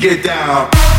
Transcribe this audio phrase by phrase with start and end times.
[0.00, 0.97] Get down.